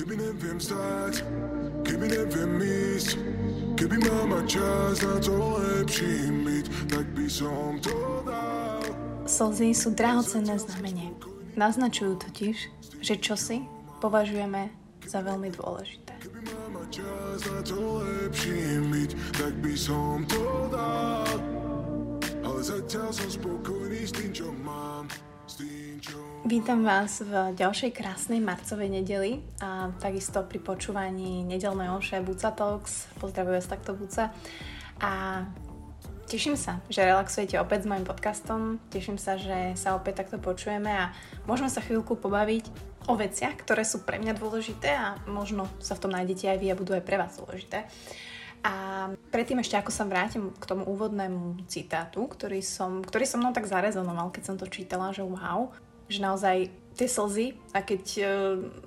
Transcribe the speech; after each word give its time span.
Keby 0.00 0.16
neviem 0.16 0.56
vzdať, 0.56 1.14
keby 1.84 2.08
neviem 2.08 2.56
ísť, 2.64 3.20
keby 3.76 4.00
mama 4.00 4.40
čas 4.48 5.04
na 5.04 5.20
to 5.20 5.60
lepší 5.60 6.24
byť, 6.40 6.64
tak 6.88 7.04
by 7.12 7.28
som 7.28 7.76
to 7.84 8.24
dal. 8.24 8.80
Slzy 9.28 9.76
sú 9.76 9.92
drahocenné 9.92 10.56
znamenie. 10.56 11.12
Naznačujú 11.52 12.16
totiž, 12.16 12.56
že 13.04 13.14
čosi 13.20 13.68
považujeme 14.00 14.72
za 15.04 15.20
veľmi 15.20 15.52
dôležité. 15.52 16.16
Keby 16.16 16.48
mama 16.48 16.80
čas 16.88 17.44
na 17.44 17.60
to 17.60 18.00
lepší 18.00 18.80
byť, 18.80 19.10
tak 19.36 19.52
by 19.60 19.76
som 19.76 20.24
to 20.24 20.40
dal. 20.72 21.28
Ale 22.40 22.60
zatiaľ 22.64 23.12
som 23.12 23.28
spokojný 23.28 24.00
s 24.08 24.16
tým, 24.16 24.32
čo 24.32 24.48
mám, 24.64 24.89
Vítam 26.40 26.88
vás 26.88 27.20
v 27.20 27.52
ďalšej 27.52 27.92
krásnej 27.92 28.40
marcovej 28.40 28.88
nedeli 28.88 29.44
a 29.60 29.92
takisto 30.00 30.40
pri 30.40 30.56
počúvaní 30.56 31.44
nedelnej 31.44 31.92
omše 31.92 32.16
Buca 32.24 32.48
Talks. 32.48 33.12
Pozdravujem 33.20 33.60
vás 33.60 33.68
takto 33.68 33.92
Buca. 33.92 34.32
A 35.04 35.44
teším 36.24 36.56
sa, 36.56 36.80
že 36.88 37.04
relaxujete 37.04 37.60
opäť 37.60 37.84
s 37.84 37.88
mojim 37.92 38.08
podcastom. 38.08 38.80
Teším 38.88 39.20
sa, 39.20 39.36
že 39.36 39.76
sa 39.76 39.92
opäť 39.92 40.24
takto 40.24 40.40
počujeme 40.40 40.88
a 40.88 41.12
môžeme 41.44 41.68
sa 41.68 41.84
chvíľku 41.84 42.16
pobaviť 42.16 42.72
o 43.12 43.20
veciach, 43.20 43.60
ktoré 43.60 43.84
sú 43.84 44.08
pre 44.08 44.16
mňa 44.16 44.32
dôležité 44.40 44.96
a 44.96 45.20
možno 45.28 45.68
sa 45.76 45.92
v 45.92 46.08
tom 46.08 46.16
nájdete 46.16 46.56
aj 46.56 46.56
vy 46.56 46.72
a 46.72 46.78
budú 46.80 46.96
aj 46.96 47.04
pre 47.04 47.20
vás 47.20 47.36
dôležité. 47.36 47.84
A 48.64 49.08
predtým 49.28 49.60
ešte 49.60 49.76
ako 49.76 49.92
sa 49.92 50.08
vrátim 50.08 50.56
k 50.56 50.64
tomu 50.64 50.88
úvodnému 50.88 51.68
citátu, 51.68 52.24
ktorý 52.24 52.64
som, 52.64 53.04
ktorý 53.04 53.28
som 53.28 53.44
mnou 53.44 53.52
tak 53.52 53.68
zarezonoval, 53.68 54.32
keď 54.32 54.42
som 54.52 54.56
to 54.56 54.64
čítala, 54.68 55.12
že 55.12 55.20
wow, 55.20 55.72
že 56.10 56.20
naozaj 56.20 56.68
tie 56.98 57.08
slzy 57.08 57.54
a 57.72 57.86
keď 57.86 58.02
uh, 58.20 58.26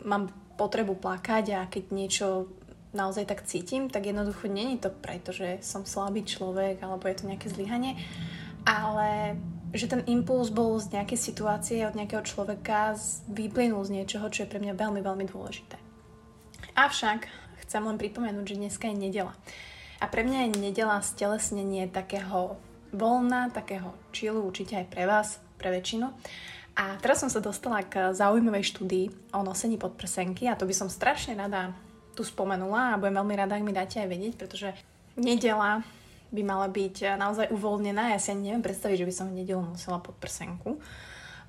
mám 0.04 0.30
potrebu 0.59 1.00
plakať 1.00 1.46
a 1.55 1.59
keď 1.66 1.84
niečo 1.90 2.27
naozaj 2.93 3.26
tak 3.26 3.48
cítim, 3.49 3.90
tak 3.90 4.05
jednoducho 4.05 4.46
není 4.46 4.77
to 4.77 4.93
preto, 4.93 5.34
že 5.34 5.63
som 5.66 5.82
slabý 5.82 6.21
človek 6.21 6.77
alebo 6.84 7.10
je 7.10 7.18
to 7.18 7.27
nejaké 7.32 7.49
zlyhanie, 7.49 7.98
ale 8.70 9.34
že 9.74 9.90
ten 9.90 10.05
impuls 10.05 10.54
bol 10.54 10.77
z 10.77 10.94
nejakej 10.94 11.18
situácie 11.18 11.82
od 11.90 11.98
nejakého 11.98 12.21
človeka, 12.21 12.94
vyplynul 13.26 13.82
z 13.82 14.01
niečoho, 14.01 14.29
čo 14.29 14.46
je 14.46 14.51
pre 14.54 14.62
mňa 14.62 14.77
veľmi, 14.77 15.01
veľmi 15.01 15.26
dôležité. 15.26 15.82
Avšak 16.77 17.26
chcem 17.66 17.82
len 17.82 17.98
pripomenúť, 17.98 18.54
že 18.54 18.60
dneska 18.62 18.85
je 18.85 19.01
nedela. 19.10 19.34
A 19.98 20.05
pre 20.05 20.21
mňa 20.21 20.54
je 20.54 20.62
nedela 20.62 21.01
stelesnenie 21.01 21.90
takého 21.90 22.62
voľna, 22.94 23.49
takého 23.49 23.98
chillu, 24.13 24.46
určite 24.46 24.77
aj 24.77 24.88
pre 24.94 25.10
vás, 25.10 25.41
pre 25.57 25.74
väčšinu. 25.74 26.13
A 26.74 26.98
teraz 26.98 27.21
som 27.21 27.29
sa 27.29 27.38
dostala 27.38 27.85
k 27.85 28.18
zaujímavej 28.18 28.66
štúdii 28.74 29.05
o 29.38 29.46
nosení 29.46 29.77
podprsenky 29.77 30.49
a 30.49 30.57
to 30.57 30.66
by 30.66 30.74
som 30.74 30.90
strašne 30.90 31.38
rada 31.38 31.70
tu 32.18 32.26
spomenula 32.26 32.93
a 32.93 32.99
budem 33.02 33.21
veľmi 33.21 33.35
rada, 33.38 33.57
ak 33.57 33.66
mi 33.66 33.74
dáte 33.74 34.02
aj 34.02 34.10
vedieť, 34.10 34.34
pretože 34.38 34.70
nedela 35.13 35.85
by 36.34 36.41
mala 36.41 36.66
byť 36.66 37.18
naozaj 37.18 37.54
uvoľnená. 37.54 38.13
Ja 38.13 38.20
si 38.21 38.34
ani 38.34 38.49
neviem 38.49 38.66
predstaviť, 38.66 39.05
že 39.05 39.07
by 39.10 39.13
som 39.13 39.29
v 39.29 39.46
nedelu 39.46 39.62
nosila 39.62 40.01
podprsenku. 40.01 40.82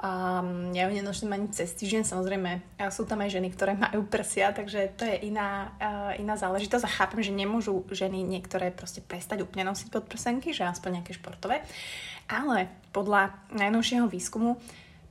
Um, 0.05 0.77
ja 0.77 0.85
ju 0.85 0.93
nenoším 0.93 1.33
ani 1.33 1.49
cez 1.49 1.73
týždeň, 1.73 2.05
samozrejme 2.05 2.61
sú 2.93 3.09
tam 3.09 3.25
aj 3.25 3.41
ženy, 3.41 3.49
ktoré 3.49 3.73
majú 3.73 4.05
prsia, 4.05 4.53
takže 4.53 4.93
to 5.01 5.09
je 5.09 5.33
iná, 5.33 5.73
uh, 5.81 6.13
iná 6.21 6.37
záležitosť 6.37 6.85
a 6.85 6.95
chápem, 7.01 7.25
že 7.25 7.33
nemôžu 7.33 7.89
ženy 7.89 8.21
niektoré 8.21 8.69
proste 8.69 9.01
prestať 9.01 9.49
úplne 9.49 9.65
nosiť 9.73 9.89
podprsenky, 9.89 10.53
že 10.53 10.69
aspoň 10.69 11.01
nejaké 11.01 11.17
športové. 11.17 11.65
Ale 12.29 12.69
podľa 12.93 13.33
najnovšieho 13.57 14.05
výskumu 14.05 14.61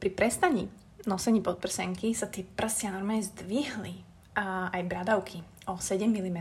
pri 0.04 0.12
prestaní 0.12 0.68
nosení 1.08 1.40
podprsenky 1.40 2.12
sa 2.12 2.28
tie 2.28 2.44
prsia 2.44 2.92
normálne 2.92 3.23
zdvihli 3.23 4.04
a 4.36 4.68
aj 4.76 4.84
bradavky 4.84 5.40
o 5.64 5.80
7 5.80 6.12
mm 6.12 6.40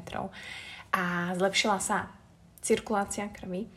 a 0.90 1.30
zlepšila 1.38 1.78
sa 1.78 2.10
cirkulácia 2.58 3.30
krvi 3.30 3.70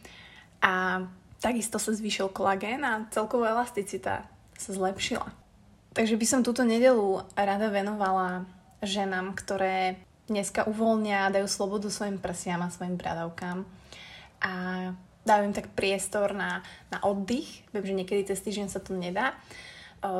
a 0.65 1.05
takisto 1.37 1.77
sa 1.77 1.93
zvýšil 1.93 2.33
kolagén 2.33 2.81
a 2.81 3.05
celková 3.13 3.53
elasticita 3.53 4.25
sa 4.57 4.69
zlepšila. 4.73 5.29
Takže 5.93 6.17
by 6.17 6.25
som 6.25 6.41
túto 6.41 6.65
nedelu 6.65 7.21
rada 7.37 7.69
venovala 7.69 8.49
ženám, 8.81 9.37
ktoré 9.37 10.01
dneska 10.25 10.65
uvoľnia, 10.65 11.29
dajú 11.29 11.45
slobodu 11.45 11.93
svojim 11.93 12.17
prsiam 12.17 12.65
a 12.65 12.73
svojim 12.73 12.97
bradavkám 12.97 13.61
a 14.41 14.51
dajú 15.25 15.41
im 15.45 15.53
tak 15.53 15.69
priestor 15.77 16.33
na, 16.33 16.65
na 16.89 17.01
oddych. 17.05 17.65
Viem, 17.73 17.85
že 17.85 17.97
niekedy 17.97 18.21
cez 18.33 18.41
týždeň 18.41 18.67
sa 18.69 18.81
to 18.81 18.93
nedá, 18.97 19.37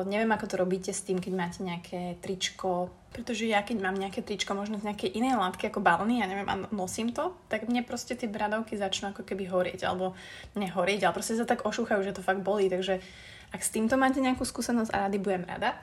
neviem, 0.08 0.30
ako 0.32 0.46
to 0.48 0.56
robíte 0.56 0.90
s 0.90 1.04
tým, 1.04 1.20
keď 1.20 1.32
máte 1.36 1.60
nejaké 1.60 2.16
tričko, 2.24 2.88
pretože 3.12 3.44
ja 3.44 3.60
keď 3.60 3.80
mám 3.80 3.96
nejaké 3.96 4.24
tričko, 4.24 4.56
možno 4.56 4.80
z 4.80 4.88
nejakej 4.88 5.16
inej 5.16 5.36
látky 5.36 5.68
ako 5.68 5.84
balny, 5.84 6.20
ja 6.20 6.26
neviem, 6.28 6.48
a 6.48 6.68
nosím 6.72 7.12
to, 7.12 7.36
tak 7.52 7.68
mne 7.68 7.84
proste 7.84 8.16
tie 8.16 8.28
bradavky 8.28 8.76
začnú 8.76 9.12
ako 9.12 9.24
keby 9.24 9.48
horieť, 9.48 9.84
alebo 9.88 10.12
nehorieť, 10.56 11.04
ale 11.04 11.16
proste 11.16 11.36
sa 11.36 11.48
tak 11.48 11.64
ošúchajú, 11.68 12.04
že 12.04 12.16
to 12.16 12.24
fakt 12.24 12.40
bolí, 12.40 12.72
takže 12.72 13.00
ak 13.54 13.60
s 13.62 13.72
týmto 13.72 13.94
máte 13.96 14.18
nejakú 14.18 14.42
skúsenosť 14.42 14.90
a 14.90 15.06
rady, 15.06 15.22
budem 15.22 15.46
rada. 15.46 15.78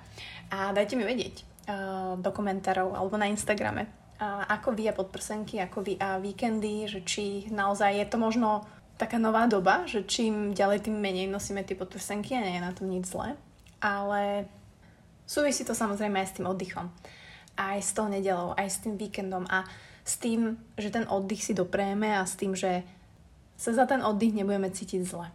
A 0.52 0.76
dajte 0.76 1.00
mi 1.00 1.08
vedieť 1.08 1.42
uh, 1.42 2.14
do 2.20 2.30
komentárov 2.30 2.94
alebo 2.94 3.16
na 3.16 3.32
Instagrame, 3.32 3.88
uh, 4.20 4.46
ako 4.52 4.76
vy 4.76 4.92
a 4.92 4.94
podprsenky, 4.94 5.64
ako 5.64 5.80
vy 5.86 5.94
a 5.98 6.20
víkendy, 6.20 6.86
že 6.92 7.02
či 7.08 7.48
naozaj 7.50 8.04
je 8.04 8.08
to 8.10 8.18
možno 8.20 8.68
taká 9.00 9.18
nová 9.18 9.48
doba, 9.48 9.88
že 9.90 10.06
čím 10.06 10.54
ďalej, 10.54 10.86
tým 10.86 10.98
menej 11.00 11.32
nosíme 11.32 11.66
tie 11.66 11.74
podprsenky 11.74 12.36
a 12.38 12.44
nie 12.46 12.60
je 12.60 12.66
na 12.68 12.76
tom 12.76 12.92
nič 12.92 13.10
zlé 13.10 13.34
ale 13.84 14.48
súvisí 15.28 15.68
to 15.68 15.76
samozrejme 15.76 16.16
aj 16.24 16.28
s 16.32 16.36
tým 16.40 16.48
oddychom. 16.48 16.88
Aj 17.60 17.78
s 17.78 17.92
tou 17.92 18.08
nedelou, 18.08 18.56
aj 18.56 18.68
s 18.72 18.78
tým 18.80 18.96
víkendom 18.96 19.44
a 19.52 19.68
s 20.08 20.16
tým, 20.18 20.56
že 20.80 20.90
ten 20.90 21.04
oddych 21.06 21.44
si 21.44 21.54
doprejeme 21.54 22.16
a 22.16 22.24
s 22.24 22.40
tým, 22.40 22.56
že 22.56 22.88
sa 23.60 23.76
za 23.76 23.86
ten 23.86 24.00
oddych 24.00 24.34
nebudeme 24.34 24.72
cítiť 24.72 25.02
zle. 25.04 25.28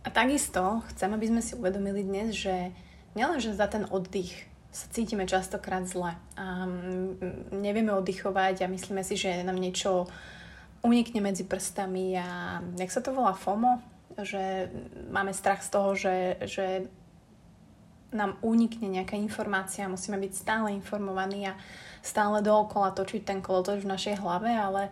A 0.00 0.08
takisto 0.08 0.80
chcem, 0.92 1.12
aby 1.12 1.28
sme 1.28 1.44
si 1.44 1.52
uvedomili 1.52 2.00
dnes, 2.00 2.32
že 2.32 2.72
nielen, 3.12 3.36
že 3.36 3.52
za 3.52 3.68
ten 3.68 3.84
oddych 3.84 4.48
sa 4.70 4.86
cítime 4.88 5.26
častokrát 5.26 5.82
zle 5.84 6.14
a 6.38 6.46
nevieme 7.50 7.90
oddychovať 7.92 8.64
a 8.64 8.70
myslíme 8.70 9.02
si, 9.02 9.18
že 9.18 9.42
nám 9.42 9.58
niečo 9.58 10.06
unikne 10.80 11.20
medzi 11.20 11.44
prstami 11.44 12.16
a 12.16 12.60
nech 12.78 12.94
sa 12.94 13.02
to 13.02 13.12
volá 13.12 13.34
FOMO, 13.34 13.82
že 14.22 14.70
máme 15.10 15.34
strach 15.34 15.60
z 15.60 15.68
toho, 15.74 15.90
že, 15.98 16.16
že 16.46 16.86
nám 18.10 18.38
unikne 18.42 18.90
nejaká 18.90 19.14
informácia, 19.14 19.90
musíme 19.90 20.18
byť 20.18 20.32
stále 20.34 20.74
informovaní 20.74 21.46
a 21.46 21.58
stále 22.02 22.42
dookola 22.42 22.90
točiť 22.90 23.22
ten 23.22 23.38
kolotoč 23.38 23.86
v 23.86 23.92
našej 23.92 24.18
hlave, 24.18 24.50
ale 24.50 24.90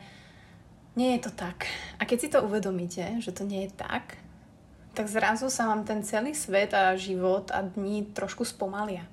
nie 0.94 1.18
je 1.18 1.26
to 1.26 1.32
tak. 1.34 1.66
A 1.98 2.06
keď 2.06 2.18
si 2.18 2.28
to 2.30 2.42
uvedomíte, 2.46 3.18
že 3.18 3.34
to 3.34 3.42
nie 3.42 3.66
je 3.66 3.72
tak, 3.74 4.18
tak 4.94 5.06
zrazu 5.06 5.46
sa 5.46 5.70
vám 5.70 5.86
ten 5.86 6.02
celý 6.02 6.34
svet 6.34 6.74
a 6.74 6.98
život 6.98 7.50
a 7.54 7.62
dní 7.62 8.02
trošku 8.10 8.42
spomalia. 8.42 9.06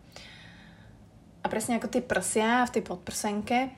A 1.42 1.50
presne 1.50 1.78
ako 1.78 1.94
tie 1.94 2.02
prsia 2.02 2.66
v 2.66 2.74
tej 2.74 2.84
podprsenke, 2.90 3.70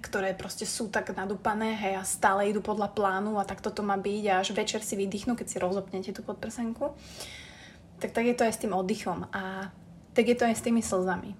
ktoré 0.00 0.32
proste 0.32 0.64
sú 0.64 0.88
tak 0.88 1.12
nadúpané, 1.12 1.76
hej, 1.76 2.00
a 2.00 2.04
stále 2.04 2.48
idú 2.48 2.64
podľa 2.64 2.96
plánu 2.96 3.36
a 3.36 3.44
tak 3.44 3.60
toto 3.60 3.84
má 3.84 4.00
byť 4.00 4.24
a 4.28 4.40
až 4.40 4.56
večer 4.56 4.80
si 4.80 4.96
vydýchnú, 4.96 5.36
keď 5.36 5.46
si 5.48 5.60
rozopnete 5.60 6.16
tú 6.16 6.24
podprsenku 6.24 6.96
tak, 8.02 8.10
tak 8.10 8.26
je 8.26 8.34
to 8.34 8.42
aj 8.42 8.54
s 8.58 8.62
tým 8.66 8.74
oddychom 8.74 9.30
a 9.30 9.70
tak 10.12 10.26
je 10.26 10.34
to 10.34 10.44
aj 10.50 10.58
s 10.58 10.64
tými 10.66 10.82
slzami. 10.82 11.38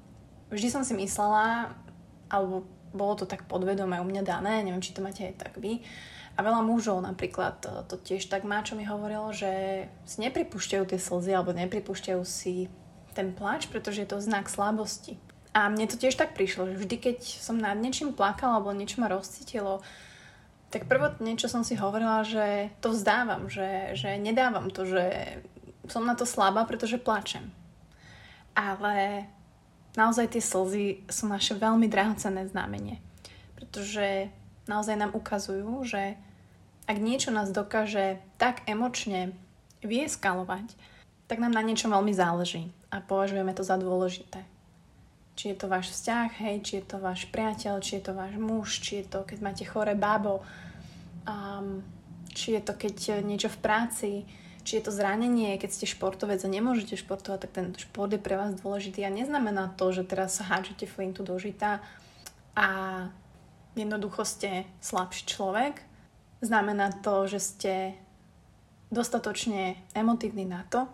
Vždy 0.55 0.69
som 0.71 0.87
si 0.87 0.95
myslela, 0.95 1.75
alebo 2.31 2.63
bolo 2.95 3.19
to 3.19 3.27
tak 3.27 3.51
podvedome 3.51 3.99
u 3.99 4.07
mňa 4.07 4.23
dané, 4.23 4.63
neviem, 4.63 4.85
či 4.85 4.95
to 4.95 5.03
máte 5.03 5.27
aj 5.27 5.35
tak 5.43 5.59
vy, 5.59 5.83
a 6.33 6.41
veľa 6.41 6.65
mužov 6.65 7.05
napríklad 7.05 7.61
to, 7.61 7.73
to 7.93 7.97
tiež 8.01 8.33
tak 8.33 8.49
má, 8.49 8.65
čo 8.65 8.73
mi 8.73 8.89
hovorilo, 8.89 9.37
že 9.37 9.85
si 10.09 10.25
nepripúšťajú 10.25 10.85
tie 10.89 10.97
slzy 10.97 11.37
alebo 11.37 11.53
nepripúšťajú 11.53 12.23
si 12.25 12.73
ten 13.13 13.37
pláč, 13.37 13.69
pretože 13.69 14.01
je 14.01 14.09
to 14.09 14.25
znak 14.25 14.49
slabosti. 14.49 15.21
A 15.53 15.69
mne 15.69 15.85
to 15.85 16.01
tiež 16.01 16.17
tak 16.17 16.33
prišlo, 16.33 16.73
že 16.73 16.81
vždy, 16.81 16.97
keď 16.97 17.19
som 17.21 17.61
nad 17.61 17.77
niečím 17.77 18.17
plakala 18.17 18.57
alebo 18.57 18.73
niečo 18.73 19.05
ma 19.05 19.13
rozcítilo, 19.13 19.85
tak 20.73 20.89
prvotne, 20.89 21.37
čo 21.37 21.53
som 21.53 21.61
si 21.61 21.77
hovorila, 21.77 22.25
že 22.25 22.73
to 22.81 22.97
vzdávam, 22.97 23.53
že, 23.53 23.93
že 23.93 24.17
nedávam 24.17 24.73
to, 24.73 24.89
že 24.89 25.05
som 25.93 26.09
na 26.09 26.17
to 26.17 26.25
slabá, 26.25 26.65
pretože 26.65 26.97
plačem. 26.97 27.53
Ale 28.57 29.29
naozaj 29.93 30.33
tie 30.33 30.41
slzy 30.41 31.05
sú 31.13 31.29
naše 31.29 31.53
veľmi 31.53 31.85
drahocenné 31.93 32.49
znamenie. 32.49 33.05
Pretože 33.61 34.33
naozaj 34.65 34.97
nám 34.97 35.13
ukazujú, 35.13 35.85
že 35.85 36.17
ak 36.89 36.97
niečo 36.99 37.29
nás 37.31 37.53
dokáže 37.53 38.19
tak 38.41 38.65
emočne 38.65 39.37
vyeskalovať, 39.85 40.73
tak 41.29 41.39
nám 41.39 41.55
na 41.55 41.63
niečom 41.63 41.93
veľmi 41.93 42.13
záleží 42.13 42.73
a 42.91 43.01
považujeme 43.01 43.53
to 43.55 43.65
za 43.65 43.77
dôležité. 43.79 44.45
Či 45.33 45.55
je 45.55 45.57
to 45.57 45.67
váš 45.71 45.97
vzťah, 45.97 46.29
hej, 46.45 46.57
či 46.61 46.73
je 46.81 46.85
to 46.85 47.01
váš 47.01 47.25
priateľ, 47.33 47.81
či 47.81 47.97
je 47.97 48.03
to 48.05 48.13
váš 48.13 48.37
muž, 48.37 48.69
či 48.85 49.01
je 49.01 49.05
to, 49.09 49.25
keď 49.25 49.39
máte 49.41 49.65
chore 49.65 49.97
bábo, 49.97 50.45
um, 51.25 51.81
či 52.37 52.61
je 52.61 52.61
to, 52.61 52.77
keď 52.77 53.25
niečo 53.25 53.49
v 53.49 53.59
práci, 53.65 54.11
či 54.63 54.79
je 54.79 54.89
to 54.89 54.93
zranenie, 54.95 55.59
keď 55.59 55.71
ste 55.75 55.87
športovec 55.91 56.39
a 56.43 56.49
nemôžete 56.49 56.99
športovať, 56.99 57.39
tak 57.47 57.53
ten 57.53 57.67
šport 57.75 58.11
je 58.11 58.23
pre 58.23 58.39
vás 58.39 58.55
dôležitý 58.59 59.03
a 59.03 59.11
neznamená 59.11 59.75
to, 59.75 59.91
že 59.91 60.07
teraz 60.07 60.39
sa 60.39 60.47
hádžete 60.47 60.87
flintu 60.87 61.27
do 61.27 61.35
žita 61.39 61.83
a 62.55 62.67
jednoducho 63.75 64.23
ste 64.23 64.65
slabší 64.81 65.27
človek. 65.27 65.83
Znamená 66.43 66.91
to, 67.03 67.27
že 67.31 67.41
ste 67.41 67.75
dostatočne 68.93 69.79
emotívny 69.97 70.45
na 70.45 70.67
to, 70.69 70.85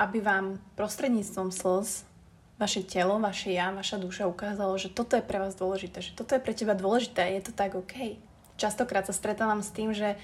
aby 0.00 0.24
vám 0.24 0.62
prostredníctvom 0.78 1.52
slz 1.52 2.08
vaše 2.56 2.80
telo, 2.88 3.20
vaše 3.20 3.52
ja, 3.52 3.68
vaša 3.68 4.00
duša 4.00 4.24
ukázalo, 4.24 4.72
že 4.80 4.88
toto 4.88 5.16
je 5.16 5.24
pre 5.24 5.36
vás 5.36 5.52
dôležité, 5.52 6.00
že 6.00 6.16
toto 6.16 6.32
je 6.32 6.40
pre 6.40 6.56
teba 6.56 6.72
dôležité, 6.72 7.36
je 7.36 7.42
to 7.44 7.52
tak 7.52 7.76
OK. 7.76 8.16
Častokrát 8.56 9.04
sa 9.04 9.12
stretávam 9.12 9.60
s 9.60 9.68
tým, 9.68 9.92
že 9.92 10.16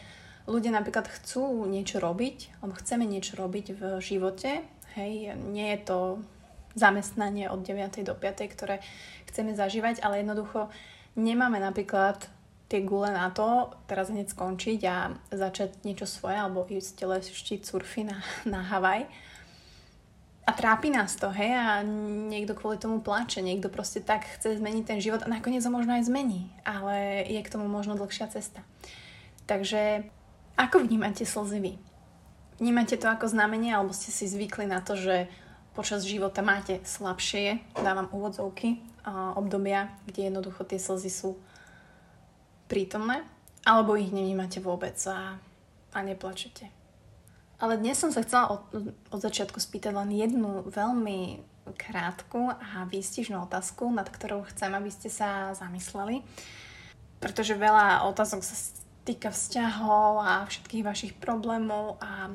ľudia 0.46 0.74
napríklad 0.74 1.06
chcú 1.06 1.66
niečo 1.66 2.02
robiť, 2.02 2.58
alebo 2.60 2.78
chceme 2.78 3.04
niečo 3.06 3.38
robiť 3.38 3.66
v 3.76 3.82
živote, 4.02 4.66
hej, 4.98 5.36
nie 5.36 5.72
je 5.76 5.80
to 5.86 5.98
zamestnanie 6.74 7.52
od 7.52 7.60
9. 7.60 8.04
do 8.04 8.14
5., 8.16 8.54
ktoré 8.54 8.80
chceme 9.28 9.52
zažívať, 9.52 10.00
ale 10.00 10.24
jednoducho 10.24 10.72
nemáme 11.16 11.60
napríklad 11.60 12.28
tie 12.72 12.80
gule 12.80 13.12
na 13.12 13.28
to 13.28 13.68
teraz 13.84 14.08
hneď 14.08 14.32
skončiť 14.32 14.80
a 14.88 15.12
začať 15.28 15.84
niečo 15.84 16.08
svoje 16.08 16.40
alebo 16.40 16.64
ísť 16.64 17.04
leštiť 17.04 17.60
surfy 17.68 18.08
na, 18.08 18.24
na 18.48 18.64
Havaj. 18.64 19.04
A 20.42 20.50
trápi 20.58 20.90
nás 20.90 21.14
to, 21.14 21.30
hej, 21.30 21.54
a 21.54 21.86
niekto 22.26 22.58
kvôli 22.58 22.74
tomu 22.74 22.98
plače, 22.98 23.44
niekto 23.44 23.70
proste 23.70 24.02
tak 24.02 24.26
chce 24.26 24.58
zmeniť 24.58 24.84
ten 24.88 24.98
život 24.98 25.22
a 25.22 25.30
nakoniec 25.30 25.62
ho 25.62 25.70
možno 25.70 25.94
aj 25.94 26.10
zmení, 26.10 26.50
ale 26.66 27.22
je 27.30 27.38
k 27.44 27.52
tomu 27.52 27.70
možno 27.70 27.94
dlhšia 27.94 28.26
cesta. 28.26 28.66
Takže 29.46 30.02
ako 30.56 30.84
vnímate 30.84 31.24
slzy 31.24 31.58
vy? 31.60 31.72
Vnímate 32.60 32.94
to 33.00 33.10
ako 33.10 33.26
znamenie, 33.26 33.74
alebo 33.74 33.90
ste 33.90 34.14
si 34.14 34.28
zvykli 34.28 34.68
na 34.68 34.78
to, 34.84 34.94
že 34.94 35.26
počas 35.72 36.04
života 36.04 36.44
máte 36.44 36.84
slabšie, 36.84 37.64
dávam 37.80 38.06
úvodzovky, 38.12 38.78
obdobia, 39.34 39.90
kde 40.06 40.30
jednoducho 40.30 40.62
tie 40.62 40.78
slzy 40.78 41.10
sú 41.10 41.30
prítomné, 42.70 43.24
alebo 43.66 43.98
ich 43.98 44.14
nevnímate 44.14 44.62
vôbec 44.62 44.94
a, 45.10 45.40
a 45.90 45.98
neplačete. 46.04 46.70
Ale 47.62 47.78
dnes 47.78 47.94
som 47.94 48.10
sa 48.10 48.26
chcela 48.26 48.58
od, 48.58 48.62
od 49.10 49.20
začiatku 49.22 49.58
spýtať 49.62 49.94
len 49.94 50.10
jednu 50.14 50.66
veľmi 50.66 51.46
krátku 51.78 52.50
a 52.50 52.82
výstižnú 52.90 53.38
otázku, 53.46 53.86
nad 53.86 54.10
ktorou 54.10 54.42
chcem, 54.50 54.74
aby 54.74 54.90
ste 54.90 55.06
sa 55.06 55.54
zamysleli. 55.54 56.26
Pretože 57.22 57.54
veľa 57.54 58.02
otázok 58.10 58.42
sa 58.42 58.54
týka 59.02 59.34
vzťahov 59.34 60.22
a 60.22 60.46
všetkých 60.46 60.86
vašich 60.86 61.12
problémov 61.18 61.98
a 61.98 62.30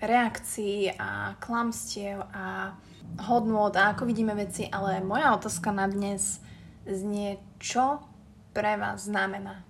reakcií 0.00 0.92
a 0.96 1.36
klamstiev 1.40 2.20
a 2.32 2.76
hodnôt 3.28 3.72
a 3.72 3.92
ako 3.92 4.08
vidíme 4.08 4.36
veci, 4.36 4.68
ale 4.68 5.00
moja 5.04 5.32
otázka 5.36 5.72
na 5.72 5.88
dnes 5.88 6.40
znie, 6.84 7.40
čo 7.60 8.00
pre 8.52 8.76
vás 8.76 9.08
znamená, 9.08 9.64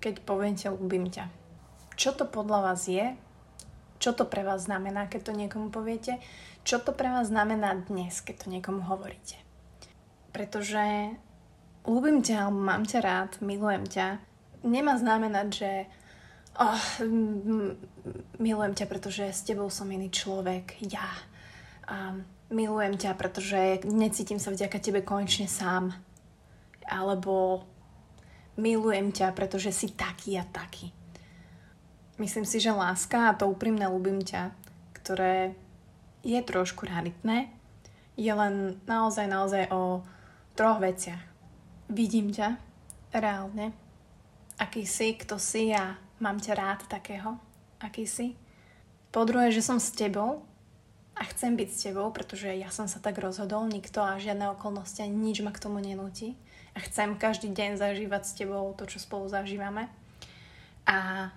keď 0.00 0.24
poviete 0.24 0.66
ľúbim 0.72 1.08
ťa. 1.08 1.28
Čo 1.98 2.14
to 2.14 2.24
podľa 2.28 2.72
vás 2.72 2.86
je 2.86 3.16
čo 3.98 4.14
to 4.14 4.24
pre 4.24 4.46
vás 4.46 4.70
znamená, 4.70 5.10
keď 5.10 5.30
to 5.30 5.32
niekomu 5.34 5.74
poviete, 5.74 6.22
čo 6.62 6.78
to 6.78 6.94
pre 6.94 7.10
vás 7.10 7.28
znamená 7.28 7.74
dnes, 7.90 8.22
keď 8.22 8.46
to 8.46 8.50
niekomu 8.50 8.86
hovoríte. 8.86 9.34
Pretože 10.30 11.18
ľúbim 11.82 12.22
ťa, 12.22 12.46
alebo 12.46 12.62
mám 12.62 12.86
ťa 12.86 12.98
rád, 13.02 13.30
milujem 13.42 13.84
ťa, 13.90 14.22
nemá 14.68 15.00
znamenať, 15.00 15.48
že 15.50 15.70
oh, 16.60 16.84
milujem 18.36 18.74
ťa, 18.76 18.86
pretože 18.86 19.24
s 19.32 19.42
tebou 19.42 19.72
som 19.72 19.88
iný 19.88 20.12
človek, 20.12 20.76
ja. 20.84 21.08
A 21.88 22.14
milujem 22.52 23.00
ťa, 23.00 23.16
pretože 23.16 23.84
necítim 23.88 24.36
sa 24.36 24.52
vďaka 24.52 24.78
tebe 24.78 25.00
konečne 25.00 25.48
sám. 25.48 25.96
Alebo 26.84 27.64
milujem 28.60 29.12
ťa, 29.12 29.32
pretože 29.32 29.72
si 29.72 29.92
taký 29.96 30.36
a 30.36 30.44
taký. 30.44 30.92
Myslím 32.18 32.42
si, 32.44 32.58
že 32.58 32.74
láska 32.74 33.30
a 33.30 33.36
to 33.38 33.46
úprimné 33.46 33.86
ľúbim 33.86 34.18
ťa, 34.18 34.50
ktoré 34.98 35.54
je 36.26 36.40
trošku 36.42 36.82
raritné, 36.82 37.54
je 38.18 38.32
len 38.34 38.82
naozaj, 38.90 39.30
naozaj 39.30 39.70
o 39.70 40.02
troch 40.58 40.82
veciach. 40.82 41.22
Vidím 41.86 42.34
ťa 42.34 42.58
reálne, 43.14 43.70
aký 44.58 44.84
si, 44.84 45.14
kto 45.14 45.38
si 45.38 45.70
a 45.72 45.94
mám 46.18 46.42
ťa 46.42 46.52
rád 46.54 46.80
takého, 46.90 47.38
aký 47.78 48.04
si. 48.04 48.34
Po 49.14 49.24
druhé, 49.24 49.54
že 49.54 49.64
som 49.64 49.80
s 49.80 49.94
tebou 49.94 50.44
a 51.18 51.22
chcem 51.34 51.56
byť 51.58 51.68
s 51.70 51.82
tebou, 51.90 52.10
pretože 52.12 52.50
ja 52.52 52.70
som 52.70 52.86
sa 52.86 53.02
tak 53.02 53.18
rozhodol, 53.18 53.66
nikto 53.66 53.98
a 53.98 54.20
žiadne 54.20 54.54
okolnosti 54.54 55.02
ani 55.02 55.16
nič 55.16 55.42
ma 55.42 55.50
k 55.50 55.62
tomu 55.62 55.82
nenúti. 55.82 56.38
A 56.76 56.82
chcem 56.84 57.18
každý 57.18 57.50
deň 57.50 57.74
zažívať 57.80 58.22
s 58.22 58.36
tebou 58.38 58.70
to, 58.78 58.86
čo 58.86 59.02
spolu 59.02 59.26
zažívame. 59.26 59.90
A 60.86 61.30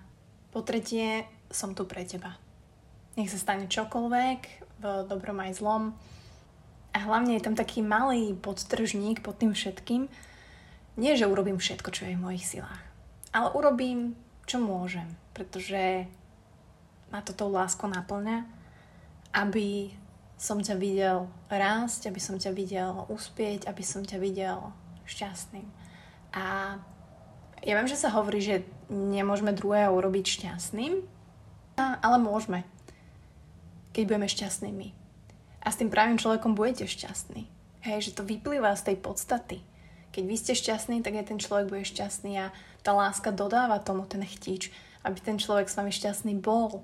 po 0.54 0.62
tretie, 0.62 1.26
som 1.50 1.74
tu 1.74 1.82
pre 1.82 2.06
teba. 2.06 2.38
Nech 3.18 3.32
sa 3.32 3.40
stane 3.40 3.66
čokoľvek, 3.66 4.40
v 4.82 4.84
dobrom 5.06 5.38
aj 5.42 5.58
zlom. 5.58 5.94
A 6.92 6.98
hlavne 7.02 7.38
je 7.38 7.44
tam 7.44 7.56
taký 7.56 7.80
malý 7.80 8.36
podtržník 8.36 9.24
pod 9.24 9.40
tým 9.40 9.56
všetkým. 9.56 10.06
Nie, 11.00 11.16
že 11.16 11.26
urobím 11.26 11.56
všetko, 11.56 11.88
čo 11.88 12.04
je 12.04 12.14
v 12.14 12.24
mojich 12.24 12.44
silách, 12.44 12.84
ale 13.32 13.48
urobím, 13.56 14.14
čo 14.44 14.60
môžem, 14.60 15.08
pretože 15.32 16.06
ma 17.08 17.24
to 17.24 17.32
tou 17.32 17.48
láskou 17.48 17.88
naplňa, 17.88 18.44
aby 19.32 19.92
som 20.36 20.60
ťa 20.60 20.76
videl 20.76 21.30
rásť, 21.48 22.12
aby 22.12 22.20
som 22.20 22.36
ťa 22.36 22.52
videl 22.52 23.06
uspieť, 23.08 23.68
aby 23.68 23.82
som 23.84 24.04
ťa 24.04 24.18
videl 24.20 24.58
šťastným. 25.06 25.68
A 26.34 26.76
ja 27.62 27.72
viem, 27.78 27.86
že 27.86 28.00
sa 28.00 28.10
hovorí, 28.10 28.42
že 28.42 28.66
nemôžeme 28.90 29.54
druhého 29.54 29.94
urobiť 29.94 30.42
šťastným, 30.42 30.98
ale 31.78 32.16
môžeme, 32.18 32.66
keď 33.94 34.02
budeme 34.08 34.28
šťastnými. 34.28 34.88
A 35.62 35.70
s 35.70 35.78
tým 35.78 35.94
pravým 35.94 36.18
človekom 36.18 36.58
budete 36.58 36.90
šťastní. 36.90 37.46
Hej, 37.86 38.10
že 38.10 38.16
to 38.18 38.26
vyplýva 38.26 38.74
z 38.74 38.92
tej 38.92 38.96
podstaty. 38.98 39.58
Keď 40.10 40.22
vy 40.26 40.36
ste 40.36 40.58
šťastní, 40.58 41.06
tak 41.06 41.14
aj 41.22 41.30
ten 41.30 41.38
človek 41.38 41.70
bude 41.70 41.86
šťastný 41.86 42.32
a 42.42 42.50
tá 42.82 42.90
láska 42.90 43.30
dodáva 43.30 43.78
tomu 43.78 44.04
ten 44.04 44.22
chtíč, 44.26 44.74
aby 45.06 45.18
ten 45.18 45.38
človek 45.38 45.70
s 45.70 45.78
vami 45.78 45.94
šťastný 45.94 46.34
bol. 46.38 46.82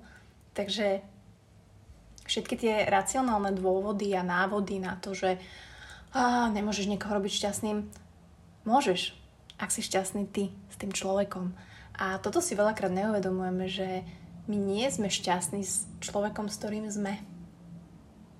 Takže 0.55 1.03
všetky 2.27 2.55
tie 2.59 2.75
racionálne 2.87 3.55
dôvody 3.55 4.15
a 4.15 4.27
návody 4.27 4.79
na 4.79 4.99
to, 4.99 5.15
že 5.15 5.39
á, 6.15 6.50
nemôžeš 6.50 6.91
niekoho 6.91 7.19
robiť 7.19 7.33
šťastným, 7.35 7.79
môžeš, 8.67 9.14
ak 9.59 9.71
si 9.75 9.83
šťastný 9.83 10.25
ty 10.31 10.55
s 10.71 10.76
tým 10.78 10.95
človekom. 10.95 11.50
A 11.99 12.23
toto 12.23 12.38
si 12.38 12.55
veľakrát 12.55 12.95
neuvedomujeme, 12.95 13.67
že 13.67 14.07
my 14.47 14.55
nie 14.55 14.87
sme 14.88 15.11
šťastní 15.11 15.67
s 15.67 15.85
človekom, 15.99 16.47
s 16.47 16.59
ktorým 16.62 16.87
sme. 16.87 17.19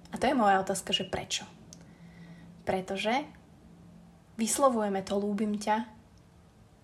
A 0.09 0.15
to 0.17 0.31
je 0.31 0.39
moja 0.39 0.63
otázka, 0.63 0.95
že 0.95 1.05
prečo? 1.05 1.45
Pretože 2.63 3.27
vyslovujeme 4.39 5.03
to 5.03 5.19
ľúbim 5.19 5.59
ťa 5.59 5.98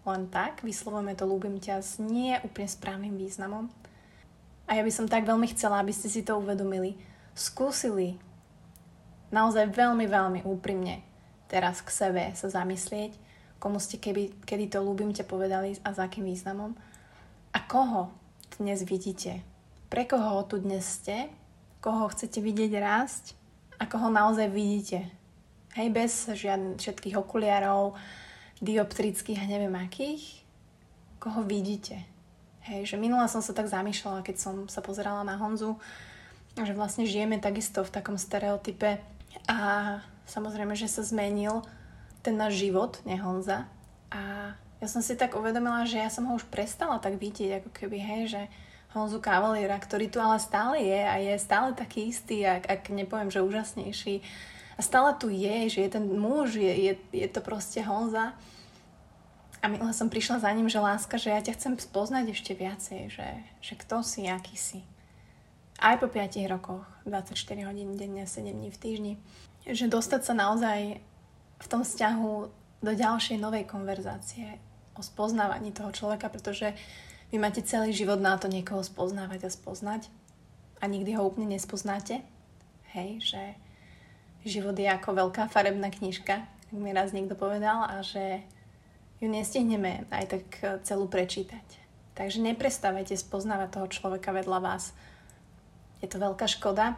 len 0.04 0.28
tak, 0.28 0.60
vyslovujeme 0.60 1.16
to 1.16 1.24
ľúbim 1.24 1.56
ťa 1.60 1.80
s 1.80 1.96
nie 2.00 2.36
úplne 2.44 2.68
správnym 2.68 3.16
významom. 3.16 3.72
A 4.68 4.76
ja 4.76 4.82
by 4.84 4.92
som 4.92 5.08
tak 5.08 5.28
veľmi 5.28 5.48
chcela, 5.52 5.80
aby 5.80 5.92
ste 5.92 6.08
si 6.08 6.24
to 6.24 6.40
uvedomili. 6.40 6.96
Skúsili 7.36 8.16
naozaj 9.32 9.72
veľmi, 9.72 10.04
veľmi 10.08 10.40
úprimne 10.44 11.04
teraz 11.48 11.84
k 11.84 11.90
sebe 11.92 12.22
sa 12.36 12.48
zamyslieť 12.48 13.24
komu 13.64 13.80
ste 13.80 13.96
keby, 13.96 14.44
kedy 14.44 14.76
to 14.76 14.84
ľúbim 14.84 15.16
ťa 15.16 15.24
povedali 15.24 15.80
a 15.80 15.96
za 15.96 16.04
akým 16.04 16.28
významom. 16.28 16.76
A 17.56 17.64
koho 17.64 18.12
dnes 18.60 18.84
vidíte? 18.84 19.40
Pre 19.88 20.04
koho 20.04 20.44
tu 20.44 20.60
dnes 20.60 20.84
ste? 20.84 21.32
Koho 21.80 22.12
chcete 22.12 22.44
vidieť 22.44 22.76
rásť? 22.76 23.32
A 23.80 23.88
koho 23.88 24.12
naozaj 24.12 24.52
vidíte? 24.52 25.08
Hej, 25.80 25.88
bez 25.96 26.12
žiadnych 26.28 26.76
všetkých 26.76 27.16
okuliarov, 27.16 27.96
dioptrických 28.62 29.40
a 29.40 29.50
neviem 29.50 29.74
akých. 29.74 30.44
Koho 31.18 31.42
vidíte? 31.42 32.04
Hej, 32.64 32.94
že 32.94 32.96
minula 32.96 33.28
som 33.28 33.44
sa 33.44 33.52
tak 33.52 33.68
zamýšľala, 33.68 34.24
keď 34.24 34.36
som 34.40 34.54
sa 34.72 34.80
pozerala 34.80 35.20
na 35.20 35.36
Honzu, 35.36 35.76
že 36.56 36.72
vlastne 36.72 37.04
žijeme 37.04 37.36
takisto 37.42 37.84
v 37.84 37.92
takom 37.92 38.16
stereotype 38.16 39.02
a 39.44 39.58
samozrejme, 40.24 40.72
že 40.78 40.88
sa 40.88 41.04
zmenil 41.04 41.60
ten 42.24 42.38
náš 42.40 42.62
život, 42.64 43.02
ne 43.04 43.20
Honza. 43.20 43.68
A 44.08 44.54
ja 44.80 44.86
som 44.88 45.04
si 45.04 45.12
tak 45.18 45.36
uvedomila, 45.36 45.84
že 45.84 46.00
ja 46.00 46.08
som 46.08 46.24
ho 46.24 46.32
už 46.36 46.48
prestala 46.48 46.96
tak 47.02 47.20
vidieť, 47.20 47.60
ako 47.60 47.70
keby, 47.74 47.98
hej, 48.00 48.22
že 48.32 48.42
Honzu 48.94 49.18
Kavaliera, 49.18 49.74
ktorý 49.74 50.06
tu 50.06 50.22
ale 50.22 50.38
stále 50.38 50.78
je 50.78 51.00
a 51.02 51.18
je 51.18 51.34
stále 51.36 51.74
taký 51.74 52.14
istý, 52.14 52.46
ak, 52.46 52.64
ak 52.70 52.82
nepoviem, 52.94 53.28
že 53.28 53.42
úžasnejší. 53.42 54.22
A 54.74 54.80
stále 54.82 55.14
tu 55.14 55.30
je, 55.30 55.70
že 55.70 55.80
je 55.86 55.90
ten 55.90 56.04
muž, 56.04 56.58
je, 56.58 56.70
je, 56.70 56.92
je 57.14 57.28
to 57.30 57.40
proste 57.40 57.78
Honza. 57.86 58.34
A 59.62 59.70
minule 59.70 59.96
som 59.96 60.12
prišla 60.12 60.44
za 60.44 60.50
ním, 60.52 60.68
že 60.68 60.82
láska, 60.82 61.16
že 61.16 61.32
ja 61.32 61.40
ťa 61.40 61.56
chcem 61.56 61.72
spoznať 61.80 62.36
ešte 62.36 62.52
viacej, 62.52 63.00
že, 63.08 63.28
že 63.64 63.74
kto 63.80 64.04
si, 64.04 64.28
aký 64.28 64.58
si. 64.60 64.84
Aj 65.80 65.96
po 65.96 66.06
5 66.06 66.36
rokoch, 66.50 66.84
24 67.08 67.64
hodín 67.64 67.96
denne, 67.96 68.28
7 68.28 68.44
dní 68.44 68.68
v 68.68 68.78
týždni. 68.78 69.14
Že 69.64 69.88
dostať 69.88 70.20
sa 70.20 70.34
naozaj 70.36 71.00
v 71.58 71.66
tom 71.66 71.80
vzťahu 71.80 72.32
do 72.84 72.92
ďalšej 72.92 73.40
novej 73.40 73.64
konverzácie 73.64 74.60
o 74.94 75.02
spoznávaní 75.02 75.72
toho 75.72 75.90
človeka, 75.90 76.28
pretože 76.28 76.76
vy 77.32 77.40
máte 77.40 77.64
celý 77.64 77.90
život 77.90 78.20
na 78.20 78.36
to 78.36 78.46
niekoho 78.46 78.84
spoznávať 78.84 79.48
a 79.48 79.50
spoznať 79.50 80.06
a 80.78 80.84
nikdy 80.86 81.16
ho 81.16 81.24
úplne 81.24 81.56
nespoznáte. 81.56 82.20
Hej, 82.92 83.34
že 83.34 83.42
život 84.44 84.76
je 84.76 84.88
ako 84.88 85.10
veľká 85.16 85.48
farebná 85.48 85.88
knižka, 85.88 86.44
ak 86.44 86.76
mi 86.76 86.92
raz 86.92 87.16
niekto 87.16 87.32
povedal, 87.36 87.84
a 87.84 88.04
že 88.04 88.44
ju 89.18 89.28
nestihneme 89.32 90.04
aj 90.12 90.24
tak 90.28 90.44
celú 90.84 91.08
prečítať. 91.08 91.64
Takže 92.14 92.44
neprestávajte 92.44 93.18
spoznávať 93.18 93.68
toho 93.74 93.86
človeka 93.90 94.30
vedľa 94.30 94.58
vás. 94.62 94.94
Je 95.98 96.06
to 96.06 96.20
veľká 96.20 96.46
škoda 96.46 96.94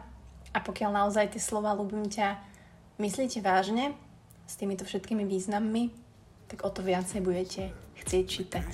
a 0.51 0.59
pokiaľ 0.59 0.91
naozaj 1.05 1.33
tie 1.33 1.41
slova 1.41 1.73
ľúbim 1.73 2.05
ťa 2.11 2.37
myslíte 2.99 3.39
vážne 3.41 3.95
s 4.45 4.59
týmito 4.59 4.83
všetkými 4.83 5.23
význammi, 5.23 5.89
tak 6.51 6.67
o 6.67 6.69
to 6.69 6.83
viacej 6.83 7.23
budete 7.23 7.71
chcieť 8.03 8.25
čítať. 8.27 8.67